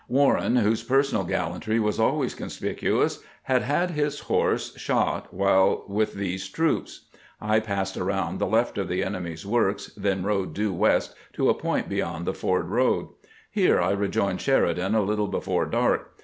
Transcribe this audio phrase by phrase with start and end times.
[0.07, 6.15] Warren, whose personal gal lantry was always conspicuous, had had his horse shot while with
[6.15, 7.01] these troops.
[7.39, 11.53] I passed around the left of the enemy's works, then rode due west to a
[11.53, 13.09] point beyond the Ford road.
[13.51, 16.13] Here I rejoined Sheridan a little before dark.